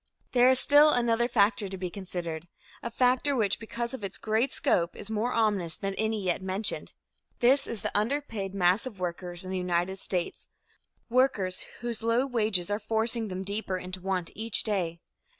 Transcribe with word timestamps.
There 0.31 0.49
is 0.49 0.59
still 0.59 0.89
another 0.89 1.27
factor 1.27 1.67
to 1.67 1.77
be 1.77 1.91
considered 1.91 2.47
a 2.81 2.89
factor 2.89 3.35
which 3.35 3.59
because 3.59 3.93
of 3.93 4.03
its 4.03 4.17
great 4.17 4.51
scope 4.51 4.95
is 4.95 5.11
more 5.11 5.31
ominous 5.31 5.75
than 5.77 5.93
any 5.93 6.23
yet 6.23 6.41
mentioned. 6.41 6.93
This 7.39 7.67
is 7.67 7.83
the 7.83 7.95
underpaid 7.95 8.55
mass 8.55 8.87
of 8.87 8.99
workers 8.99 9.45
in 9.45 9.51
the 9.51 9.59
United 9.59 9.99
States 9.99 10.47
workers 11.07 11.59
whose 11.81 12.01
low 12.01 12.25
wages 12.25 12.71
are 12.71 12.79
forcing 12.79 13.27
them 13.27 13.43
deeper 13.43 13.77
into 13.77 14.01
want 14.01 14.31
each 14.33 14.63
day. 14.63 15.01